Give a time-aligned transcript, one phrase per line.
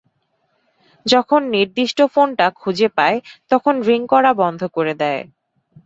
[1.05, 3.17] যখন নির্দিষ্ট ফোনটা খুঁজে পায়,
[3.51, 5.21] তখন রিং করা বন্ধ করে দেয়।